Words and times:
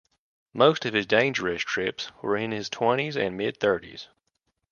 Most 0.55 0.85
of 0.85 0.95
his 0.95 1.05
dangerous 1.05 1.61
trips 1.61 2.11
were 2.23 2.35
in 2.35 2.49
his 2.51 2.69
twenties 2.69 3.15
and 3.15 3.37
mid 3.37 3.59
thirties. 3.59 4.07